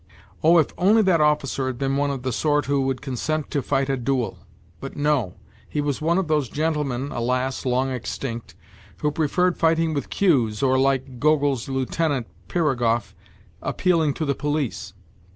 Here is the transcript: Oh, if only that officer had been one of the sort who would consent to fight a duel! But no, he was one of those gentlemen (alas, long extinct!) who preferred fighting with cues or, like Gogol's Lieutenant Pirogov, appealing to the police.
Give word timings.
Oh, 0.43 0.57
if 0.57 0.69
only 0.79 1.03
that 1.03 1.21
officer 1.21 1.67
had 1.67 1.77
been 1.77 1.95
one 1.95 2.09
of 2.09 2.23
the 2.23 2.31
sort 2.33 2.65
who 2.65 2.81
would 2.87 3.03
consent 3.03 3.51
to 3.51 3.61
fight 3.61 3.87
a 3.87 3.95
duel! 3.95 4.39
But 4.79 4.95
no, 4.95 5.35
he 5.69 5.79
was 5.79 6.01
one 6.01 6.17
of 6.17 6.27
those 6.27 6.49
gentlemen 6.49 7.11
(alas, 7.11 7.67
long 7.67 7.91
extinct!) 7.91 8.55
who 9.03 9.11
preferred 9.11 9.57
fighting 9.59 9.93
with 9.93 10.09
cues 10.09 10.63
or, 10.63 10.79
like 10.79 11.19
Gogol's 11.19 11.69
Lieutenant 11.69 12.25
Pirogov, 12.47 13.13
appealing 13.61 14.15
to 14.15 14.25
the 14.25 14.33
police. 14.33 14.93